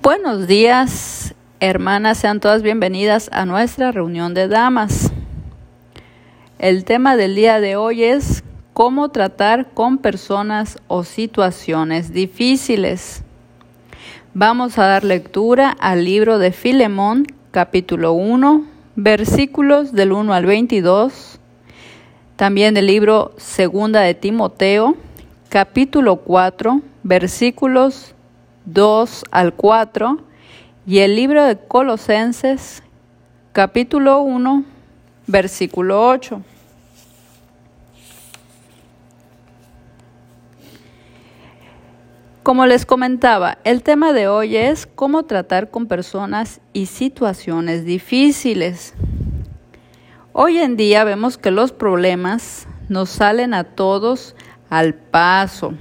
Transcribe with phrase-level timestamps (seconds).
[0.00, 5.10] Buenos días, hermanas, sean todas bienvenidas a nuestra reunión de damas.
[6.60, 13.24] El tema del día de hoy es cómo tratar con personas o situaciones difíciles.
[14.34, 21.40] Vamos a dar lectura al libro de Filemón, capítulo 1, versículos del 1 al 22.
[22.36, 24.96] También el libro Segunda de Timoteo,
[25.48, 28.14] capítulo 4, versículos
[28.72, 30.18] 2 al 4
[30.86, 32.82] y el libro de Colosenses
[33.52, 34.64] capítulo 1
[35.26, 36.42] versículo 8.
[42.42, 48.92] Como les comentaba, el tema de hoy es cómo tratar con personas y situaciones difíciles.
[50.34, 54.34] Hoy en día vemos que los problemas nos salen a todos
[54.68, 55.74] al paso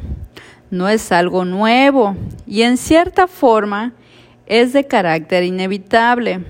[0.69, 3.93] no es algo nuevo y en cierta forma
[4.45, 6.43] es de carácter inevitable.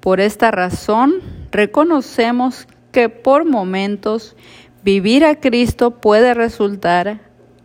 [0.00, 4.36] Por esta razón, reconocemos que por momentos
[4.82, 7.20] vivir a Cristo puede resultar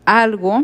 [0.06, 0.64] algo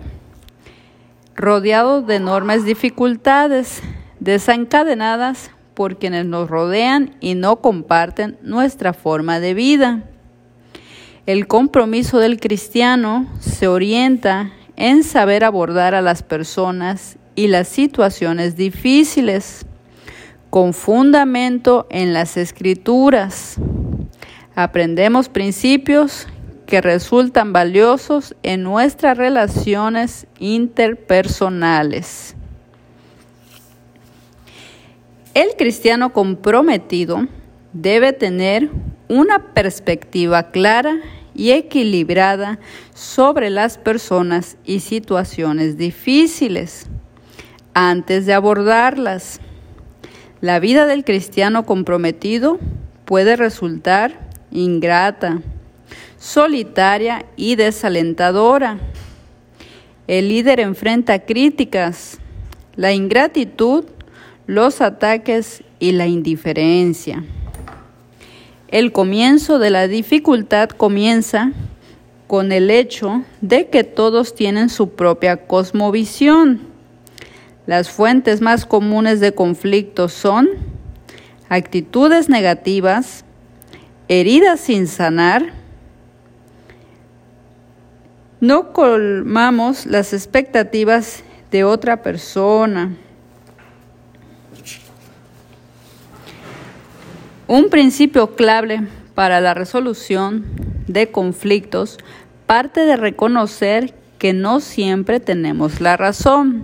[1.36, 3.82] rodeado de enormes dificultades
[4.20, 10.04] desencadenadas por quienes nos rodean y no comparten nuestra forma de vida.
[11.26, 18.56] El compromiso del cristiano se orienta en saber abordar a las personas y las situaciones
[18.56, 19.66] difíciles,
[20.50, 23.58] con fundamento en las escrituras.
[24.56, 26.28] Aprendemos principios
[26.66, 32.36] que resultan valiosos en nuestras relaciones interpersonales.
[35.34, 37.28] El cristiano comprometido
[37.74, 38.70] debe tener
[39.08, 41.00] una perspectiva clara
[41.40, 42.60] y equilibrada
[42.94, 46.88] sobre las personas y situaciones difíciles
[47.74, 49.40] antes de abordarlas.
[50.42, 52.60] La vida del cristiano comprometido
[53.06, 54.20] puede resultar
[54.52, 55.40] ingrata,
[56.18, 58.78] solitaria y desalentadora.
[60.08, 62.18] El líder enfrenta críticas,
[62.76, 63.86] la ingratitud,
[64.46, 67.24] los ataques y la indiferencia.
[68.72, 71.52] El comienzo de la dificultad comienza
[72.28, 76.62] con el hecho de que todos tienen su propia cosmovisión.
[77.66, 80.50] Las fuentes más comunes de conflictos son
[81.50, 83.26] actitudes negativas,
[84.08, 85.54] heridas sin sanar,
[88.40, 92.96] no colmamos las expectativas de otra persona,
[97.50, 98.84] Un principio clave
[99.16, 100.46] para la resolución
[100.86, 101.98] de conflictos
[102.46, 106.62] parte de reconocer que no siempre tenemos la razón.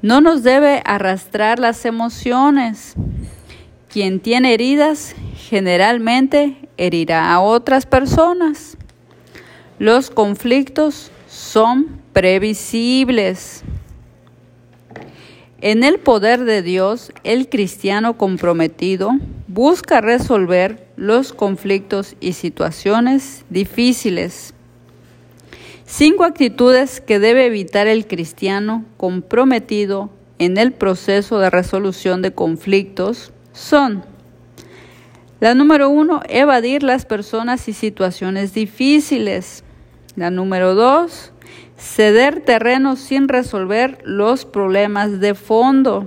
[0.00, 2.94] No nos debe arrastrar las emociones.
[3.90, 8.78] Quien tiene heridas generalmente herirá a otras personas.
[9.78, 13.64] Los conflictos son previsibles.
[15.62, 19.12] En el poder de Dios, el cristiano comprometido
[19.46, 24.54] busca resolver los conflictos y situaciones difíciles.
[25.86, 33.32] Cinco actitudes que debe evitar el cristiano comprometido en el proceso de resolución de conflictos
[33.52, 34.04] son
[35.38, 39.62] la número uno, evadir las personas y situaciones difíciles.
[40.16, 41.31] La número dos,
[41.82, 46.06] Ceder terreno sin resolver los problemas de fondo.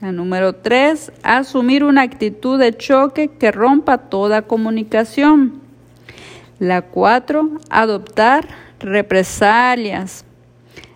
[0.00, 5.60] La número tres, asumir una actitud de choque que rompa toda comunicación.
[6.58, 8.48] La cuatro, adoptar
[8.80, 10.24] represalias.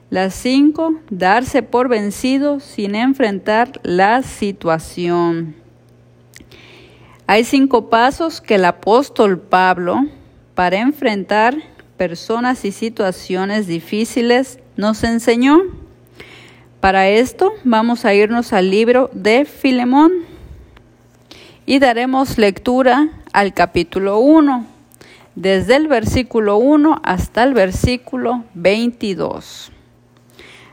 [0.09, 5.55] La cinco, darse por vencido sin enfrentar la situación.
[7.27, 10.07] Hay cinco pasos que el apóstol Pablo
[10.55, 11.55] para enfrentar
[11.97, 15.63] personas y situaciones difíciles nos enseñó.
[16.81, 20.13] Para esto vamos a irnos al libro de Filemón
[21.65, 24.67] y daremos lectura al capítulo 1,
[25.35, 29.73] desde el versículo 1 hasta el versículo 22.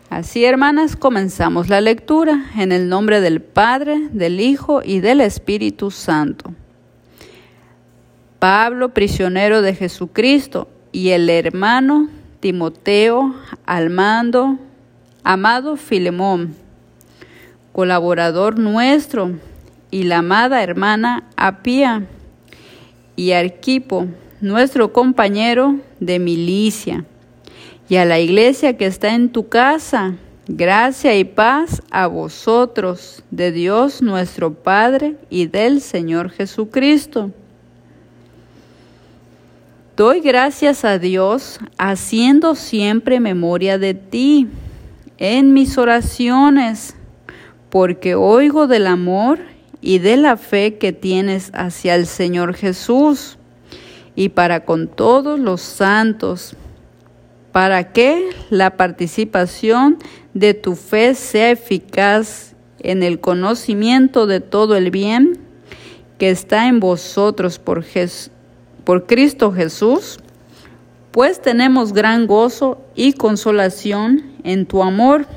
[0.10, 5.90] Así, hermanas, comenzamos la lectura en el nombre del Padre, del Hijo y del Espíritu
[5.90, 6.54] Santo.
[8.38, 12.08] Pablo, prisionero de Jesucristo, y el hermano
[12.40, 13.36] Timoteo
[13.66, 14.58] Almando,
[15.24, 16.56] amado Filemón,
[17.74, 19.32] colaborador nuestro,
[19.92, 22.08] y la amada hermana Apia
[23.16, 24.08] y Arquipo,
[24.40, 27.06] nuestro compañero de milicia,
[27.90, 33.54] y a la iglesia que está en tu casa, Gracia y paz a vosotros, de
[33.54, 37.32] Dios nuestro Padre y del Señor Jesucristo.
[39.96, 44.48] Doy gracias a Dios haciendo siempre memoria de ti
[45.20, 46.96] en mis oraciones,
[47.70, 49.38] porque oigo del amor
[49.82, 53.38] y de la fe que tienes hacia el Señor Jesús
[54.16, 56.56] y para con todos los santos,
[57.52, 60.00] para que la participación
[60.34, 65.38] de tu fe sea eficaz en el conocimiento de todo el bien
[66.18, 67.84] que está en vosotros por,
[68.84, 70.20] por Cristo Jesús,
[71.12, 75.28] pues tenemos gran gozo y consolación en tu amor,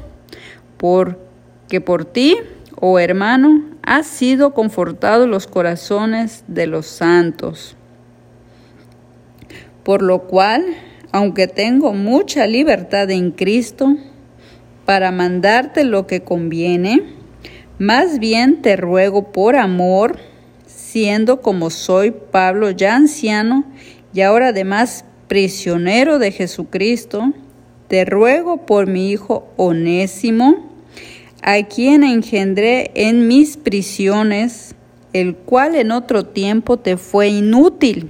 [0.77, 2.37] porque por ti,
[2.81, 7.77] oh hermano, has sido confortado los corazones de los santos.
[9.85, 10.65] Por lo cual,
[11.13, 13.97] aunque tengo mucha libertad en Cristo,
[14.87, 17.03] para mandarte lo que conviene,
[17.79, 20.17] más bien te ruego por amor,
[20.97, 23.65] siendo como soy Pablo ya anciano
[24.15, 27.35] y ahora además prisionero de Jesucristo,
[27.87, 30.71] te ruego por mi hijo Onésimo,
[31.43, 34.75] a quien engendré en mis prisiones,
[35.13, 38.09] el cual en otro tiempo te fue inútil,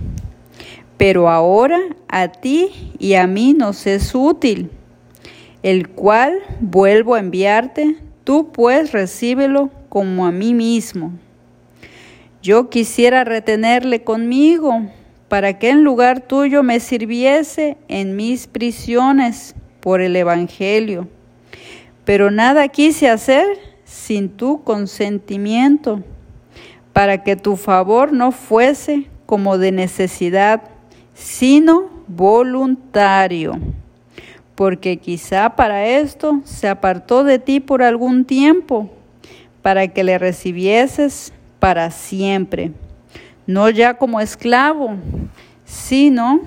[0.96, 2.68] pero ahora a ti
[3.00, 4.70] y a mí nos es útil
[5.64, 11.10] el cual vuelvo a enviarte, tú pues recíbelo como a mí mismo.
[12.46, 14.82] Yo quisiera retenerle conmigo,
[15.26, 21.08] para que en lugar tuyo me sirviese en mis prisiones por el Evangelio.
[22.04, 23.48] Pero nada quise hacer
[23.84, 26.04] sin tu consentimiento,
[26.92, 30.62] para que tu favor no fuese como de necesidad,
[31.14, 33.60] sino voluntario
[34.54, 38.88] porque quizá para esto se apartó de ti por algún tiempo,
[39.62, 41.32] para que le recibieses
[41.66, 42.70] para siempre,
[43.44, 44.94] no ya como esclavo,
[45.64, 46.42] sino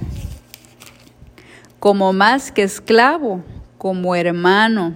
[1.78, 3.44] como más que esclavo,
[3.78, 4.94] como hermano,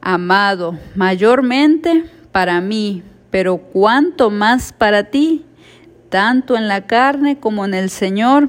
[0.00, 5.44] amado, mayormente para mí, pero cuanto más para ti,
[6.08, 8.48] tanto en la carne como en el Señor.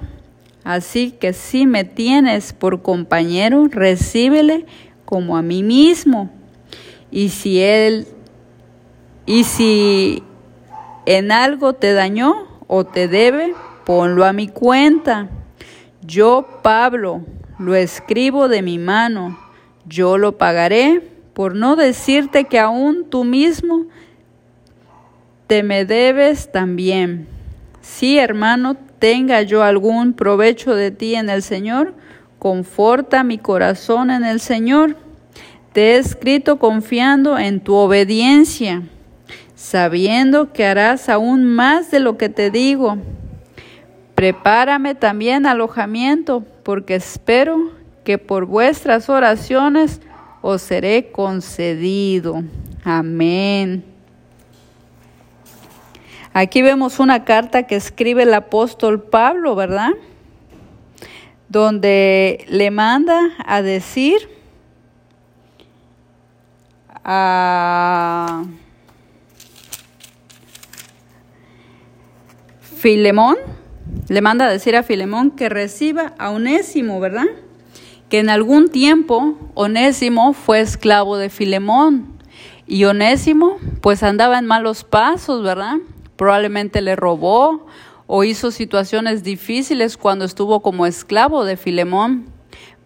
[0.63, 4.68] Así que si me tienes por compañero, recíbele
[5.03, 6.31] como a mí mismo.
[7.12, 8.07] Y si él
[9.27, 10.24] y si
[11.06, 13.53] en algo te dañó o te debe,
[13.85, 15.29] ponlo a mi cuenta.
[16.01, 17.21] Yo, Pablo,
[17.59, 19.38] lo escribo de mi mano.
[19.85, 21.01] Yo lo pagaré,
[21.33, 23.85] por no decirte que aún tú mismo
[25.45, 27.27] te me debes también.
[27.81, 31.94] Sí, hermano, tenga yo algún provecho de ti en el Señor,
[32.39, 34.95] conforta mi corazón en el Señor.
[35.74, 38.83] Te he escrito confiando en tu obediencia,
[39.57, 42.98] sabiendo que harás aún más de lo que te digo.
[44.13, 47.71] Prepárame también alojamiento, porque espero
[48.04, 50.00] que por vuestras oraciones
[50.44, 52.44] os seré concedido.
[52.83, 53.83] Amén.
[56.33, 59.89] Aquí vemos una carta que escribe el apóstol Pablo, ¿verdad?
[61.50, 64.19] Donde le manda a decir
[67.03, 68.43] a
[72.77, 73.36] Filemón,
[74.07, 77.25] le manda a decir a Filemón que reciba a Onésimo, ¿verdad?
[78.10, 82.17] Que en algún tiempo Onésimo fue esclavo de Filemón
[82.65, 85.77] y Onésimo pues andaba en malos pasos, ¿verdad?
[86.17, 87.67] probablemente le robó
[88.07, 92.25] o hizo situaciones difíciles cuando estuvo como esclavo de Filemón.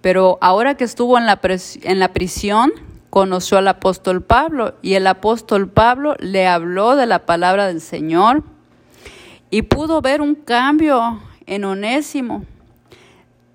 [0.02, 1.40] Pero ahora que estuvo en la,
[1.84, 2.72] en la prisión,
[3.10, 8.44] conoció al apóstol Pablo y el apóstol Pablo le habló de la palabra del Señor
[9.52, 12.46] y pudo ver un cambio en Onésimo.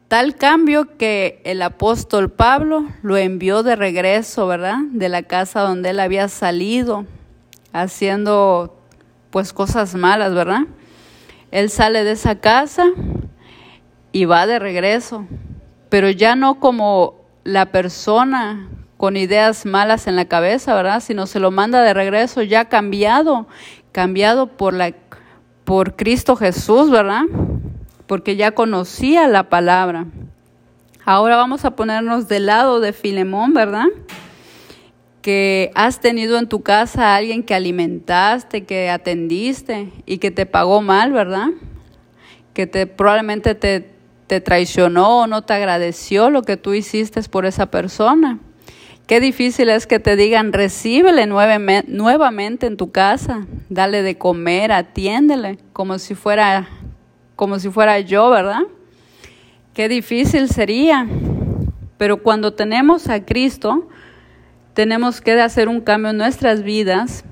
[0.09, 4.77] Tal cambio que el apóstol Pablo lo envió de regreso, ¿verdad?
[4.93, 7.07] De la casa donde él había salido,
[7.73, 8.79] haciendo
[9.31, 10.61] pues cosas malas, ¿verdad?
[11.51, 12.85] Él sale de esa casa
[14.13, 15.27] y va de regreso,
[15.89, 21.01] pero ya no como la persona con ideas malas en la cabeza, ¿verdad?
[21.01, 23.47] Sino se lo manda de regreso ya cambiado,
[23.93, 24.93] cambiado por la
[25.67, 27.25] por Cristo Jesús, ¿verdad?
[28.07, 30.07] Porque ya conocía la palabra.
[31.05, 33.89] Ahora vamos a ponernos del lado de Filemón, ¿verdad?
[35.27, 40.47] que has tenido en tu casa a alguien que alimentaste, que atendiste y que te
[40.47, 41.49] pagó mal, ¿verdad?
[42.55, 43.91] Que te probablemente te,
[44.29, 48.39] te traicionó o no te agradeció lo que tú hiciste por esa persona.
[49.07, 55.59] Qué difícil es que te digan, recíbele nuevamente en tu casa, dale de comer, atiéndele,
[55.73, 56.69] como si fuera,
[57.37, 58.63] como si fuera yo, ¿verdad?
[59.75, 61.07] Qué difícil sería.
[61.99, 63.89] Pero cuando tenemos a Cristo,
[64.75, 67.25] tenemos que hacer un cambio en nuestras vidas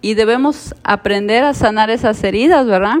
[0.00, 2.98] y debemos aprender a sanar esas heridas, ¿verdad?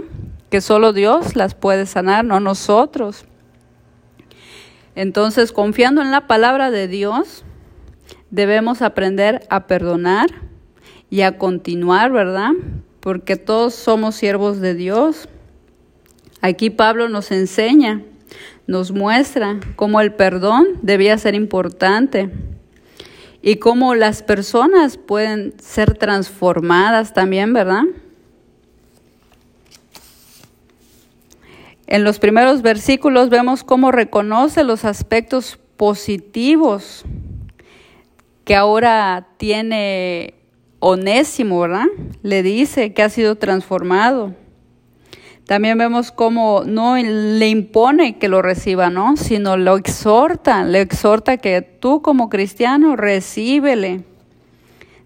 [0.50, 3.26] Que solo Dios las puede sanar, no nosotros.
[4.96, 7.44] Entonces, confiando en la palabra de Dios,
[8.30, 10.28] debemos aprender a perdonar
[11.10, 12.50] y a continuar, ¿verdad?
[13.00, 15.28] Porque todos somos siervos de Dios.
[16.40, 18.02] Aquí Pablo nos enseña,
[18.66, 22.30] nos muestra cómo el perdón debía ser importante
[23.40, 27.84] y cómo las personas pueden ser transformadas también, ¿verdad?
[31.86, 37.06] En los primeros versículos vemos cómo reconoce los aspectos positivos
[38.48, 40.32] que ahora tiene
[40.78, 41.84] Onésimo, ¿verdad?
[42.22, 44.32] Le dice que ha sido transformado.
[45.44, 49.18] También vemos cómo no le impone que lo reciba, ¿no?
[49.18, 54.04] Sino lo exhorta, le exhorta que tú como cristiano recíbele.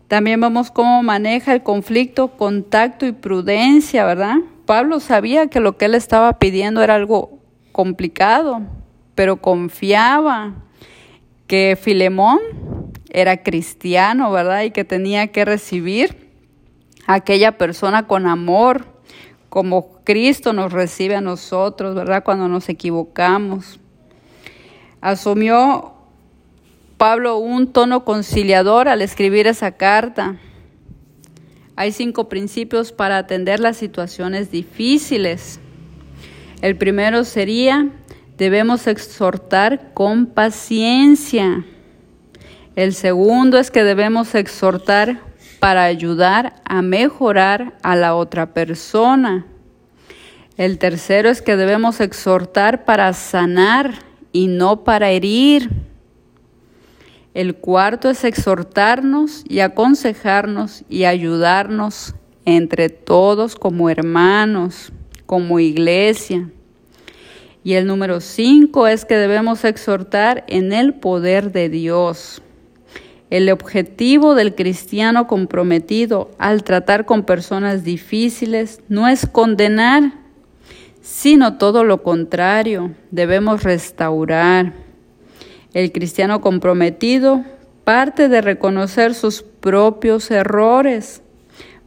[0.06, 4.36] También vemos cómo maneja el conflicto con tacto y prudencia, ¿verdad?
[4.66, 7.40] Pablo sabía que lo que él estaba pidiendo era algo
[7.72, 8.60] complicado,
[9.16, 10.54] pero confiaba
[11.48, 12.38] que Filemón
[13.12, 14.62] era cristiano, ¿verdad?
[14.62, 16.30] Y que tenía que recibir
[17.06, 18.86] a aquella persona con amor,
[19.50, 22.24] como Cristo nos recibe a nosotros, ¿verdad?
[22.24, 23.78] Cuando nos equivocamos.
[25.02, 25.92] Asumió
[26.96, 30.36] Pablo un tono conciliador al escribir esa carta.
[31.76, 35.60] Hay cinco principios para atender las situaciones difíciles.
[36.62, 37.90] El primero sería,
[38.38, 41.66] debemos exhortar con paciencia.
[42.74, 45.20] El segundo es que debemos exhortar
[45.60, 49.46] para ayudar a mejorar a la otra persona.
[50.56, 53.92] El tercero es que debemos exhortar para sanar
[54.32, 55.70] y no para herir.
[57.34, 62.14] El cuarto es exhortarnos y aconsejarnos y ayudarnos
[62.46, 64.92] entre todos como hermanos,
[65.26, 66.48] como iglesia.
[67.64, 72.42] Y el número cinco es que debemos exhortar en el poder de Dios.
[73.32, 80.12] El objetivo del cristiano comprometido al tratar con personas difíciles no es condenar,
[81.00, 84.74] sino todo lo contrario, debemos restaurar.
[85.72, 87.42] El cristiano comprometido
[87.84, 91.22] parte de reconocer sus propios errores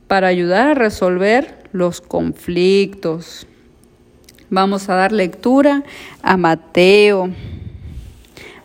[0.07, 3.45] para ayudar a resolver los conflictos.
[4.49, 5.83] Vamos a dar lectura
[6.23, 7.29] a Mateo.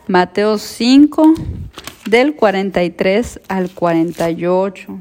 [0.06, 1.34] Mateo 5,
[2.06, 5.00] del 43 al 48.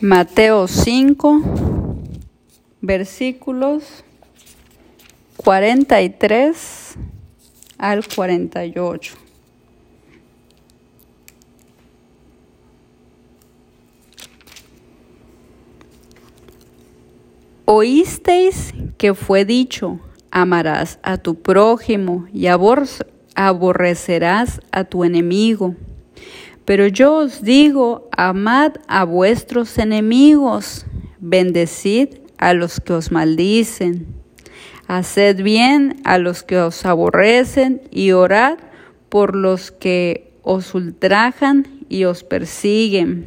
[0.00, 1.40] Mateo 5,
[2.80, 4.04] versículos
[5.36, 6.94] 43
[7.78, 9.25] al 48.
[17.68, 19.98] Oísteis que fue dicho,
[20.30, 25.74] amarás a tu prójimo y aborrecerás a tu enemigo.
[26.64, 30.86] Pero yo os digo, amad a vuestros enemigos,
[31.18, 34.14] bendecid a los que os maldicen,
[34.86, 38.58] haced bien a los que os aborrecen y orad
[39.08, 43.26] por los que os ultrajan y os persiguen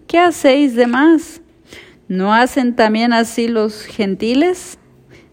[0.11, 1.39] ¿qué hacéis de más?
[2.09, 4.77] ¿No hacen también así los gentiles?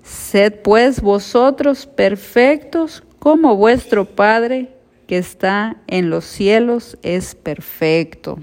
[0.05, 4.73] Sed pues vosotros perfectos como vuestro Padre
[5.09, 8.39] que está en los cielos es perfecto.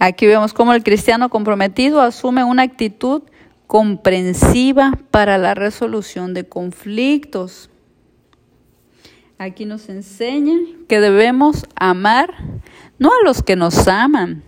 [0.00, 3.22] Aquí vemos cómo el cristiano comprometido asume una actitud
[3.68, 7.70] comprensiva para la resolución de conflictos.
[9.38, 12.34] Aquí nos enseña que debemos amar
[12.98, 14.42] no a los que nos aman,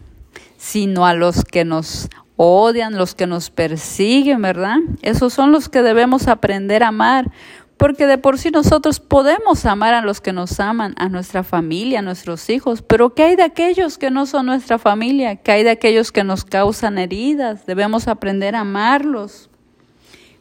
[0.56, 4.78] sino a los que nos odian, los que nos persiguen, ¿verdad?
[5.02, 7.30] Esos son los que debemos aprender a amar,
[7.76, 11.98] porque de por sí nosotros podemos amar a los que nos aman, a nuestra familia,
[11.98, 15.36] a nuestros hijos, pero ¿qué hay de aquellos que no son nuestra familia?
[15.36, 17.66] ¿Qué hay de aquellos que nos causan heridas?
[17.66, 19.50] Debemos aprender a amarlos.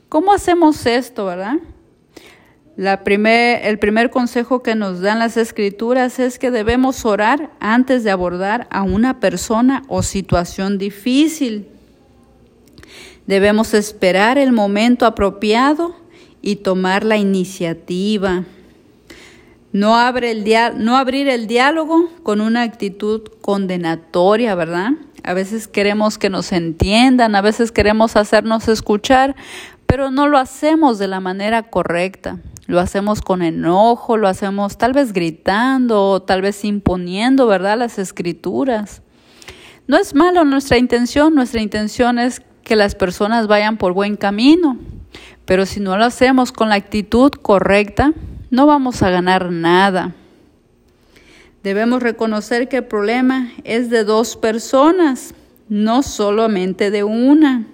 [0.08, 1.56] ¿Cómo hacemos esto, verdad?
[2.78, 8.68] El primer consejo que nos dan las escrituras es que debemos orar antes de abordar
[8.70, 11.68] a una persona o situación difícil.
[13.28, 15.96] Debemos esperar el momento apropiado
[16.42, 18.44] y tomar la iniciativa.
[19.72, 19.96] No,
[20.76, 24.92] no abrir el diálogo con una actitud condenatoria, ¿verdad?
[25.24, 29.36] A veces queremos que nos entiendan, a veces queremos hacernos escuchar,
[29.86, 32.40] pero no lo hacemos de la manera correcta.
[32.68, 37.78] Lo hacemos con enojo, lo hacemos tal vez gritando, tal vez imponiendo, ¿verdad?
[37.78, 39.04] Las escrituras.
[39.88, 44.80] No es malo nuestra intención, nuestra intención es que las personas vayan por buen camino.
[45.46, 48.14] Pero si no lo hacemos con la actitud correcta,
[48.50, 50.16] no vamos a ganar nada.
[51.62, 55.36] Debemos reconocer que el problema es de dos personas,
[55.70, 57.66] no solamente de una.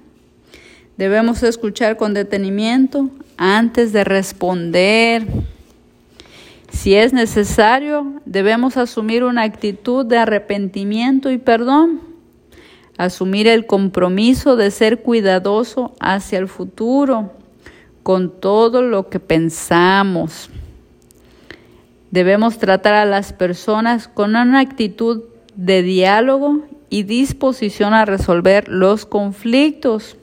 [0.98, 5.28] Debemos escuchar con detenimiento antes de responder.
[6.72, 12.02] Si es necesario, debemos asumir una actitud de arrepentimiento y perdón.
[12.98, 17.32] Asumir el compromiso de ser cuidadoso hacia el futuro
[18.04, 20.50] con todo lo que pensamos.
[22.12, 25.24] Debemos tratar a las personas con una actitud
[25.56, 30.18] de diálogo y disposición a resolver los conflictos.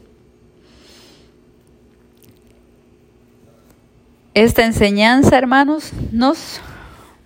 [4.39, 6.61] Esta enseñanza, hermanos, nos,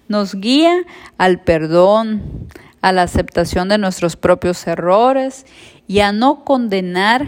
[0.09, 0.85] nos guía
[1.19, 2.49] al perdón,
[2.81, 5.45] a la aceptación de nuestros propios errores
[5.87, 7.27] y a no condenar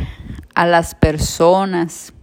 [0.55, 2.14] a las personas.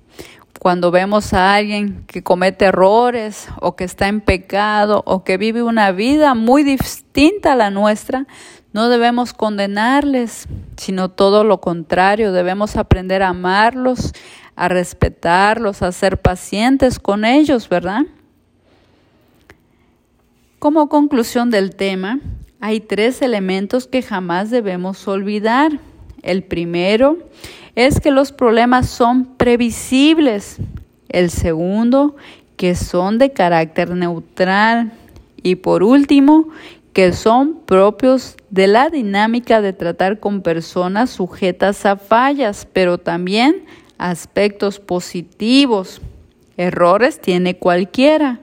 [0.59, 5.61] Cuando vemos a alguien que comete errores o que está en pecado o que vive
[5.61, 8.25] una vida muy distinta a la nuestra,
[8.73, 10.47] no debemos condenarles,
[10.77, 14.13] sino todo lo contrario, debemos aprender a amarlos,
[14.55, 18.01] a respetarlos, a ser pacientes con ellos, ¿verdad?
[20.59, 22.19] Como conclusión del tema,
[22.59, 25.79] hay tres elementos que jamás debemos olvidar.
[26.21, 27.17] El primero
[27.73, 30.57] es que los problemas son previsibles.
[31.09, 32.15] El segundo,
[32.57, 34.91] que son de carácter neutral.
[35.41, 36.49] Y por último,
[36.93, 43.65] que son propios de la dinámica de tratar con personas sujetas a fallas, pero también
[44.01, 46.01] aspectos positivos.
[46.57, 48.39] Errores tiene cualquiera,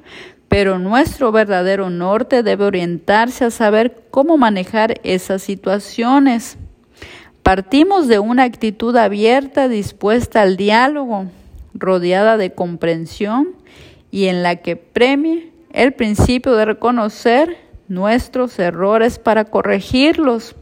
[0.48, 6.56] pero nuestro verdadero norte debe orientarse a saber cómo manejar esas situaciones.
[7.42, 11.26] Partimos de una actitud abierta, dispuesta al diálogo,
[11.74, 13.48] rodeada de comprensión
[14.10, 17.56] y en la que premie el principio de reconocer
[17.88, 20.54] nuestros errores para corregirlos.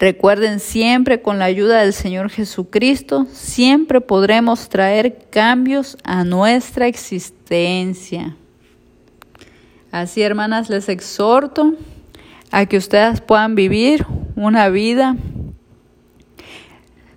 [0.00, 8.34] Recuerden siempre con la ayuda del Señor Jesucristo, siempre podremos traer cambios a nuestra existencia.
[9.92, 11.74] Así, hermanas, les exhorto
[12.50, 15.16] a que ustedes puedan vivir una vida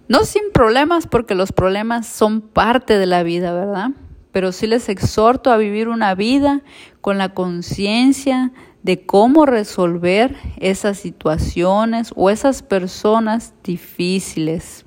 [0.10, 3.92] no sin problemas, porque los problemas son parte de la vida, ¿verdad?
[4.34, 6.62] Pero sí les exhorto a vivir una vida
[7.00, 8.52] con la conciencia
[8.84, 14.86] de cómo resolver esas situaciones o esas personas difíciles.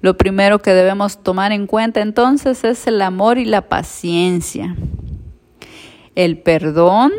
[0.00, 4.76] Lo primero que debemos tomar en cuenta entonces es el amor y la paciencia.
[6.14, 7.12] El perdón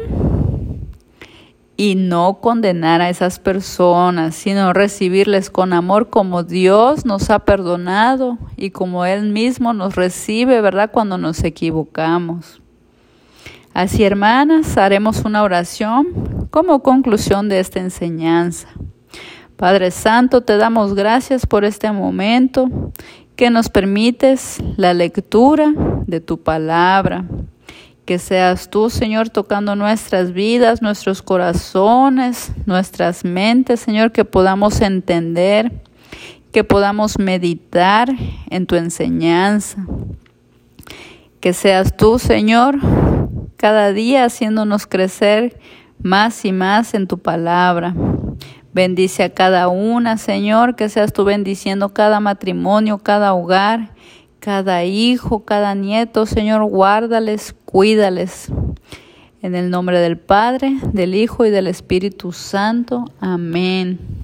[1.76, 8.38] y no condenar a esas personas, sino recibirles con amor como Dios nos ha perdonado
[8.56, 10.92] y como Él mismo nos recibe, ¿verdad?
[10.92, 12.63] Cuando nos equivocamos.
[13.74, 18.68] Así, hermanas, haremos una oración como conclusión de esta enseñanza.
[19.56, 22.70] Padre Santo, te damos gracias por este momento
[23.36, 25.74] que nos permites la lectura
[26.06, 27.26] de tu palabra.
[28.06, 35.72] Que seas tú, Señor, tocando nuestras vidas, nuestros corazones, nuestras mentes, Señor, que podamos entender,
[36.52, 38.10] que podamos meditar
[38.52, 39.84] en tu enseñanza.
[41.40, 42.78] Que seas tú, Señor,
[43.64, 45.58] cada día haciéndonos crecer
[46.02, 47.96] más y más en tu palabra.
[48.74, 53.92] Bendice a cada una, Señor, que seas tú bendiciendo cada matrimonio, cada hogar
[54.40, 58.52] cada hijo, cada nieto, Señor, guárdales, cuídales.
[59.42, 63.06] En el nombre del Padre, del Hijo y del Espíritu Santo.
[63.22, 64.23] Amén.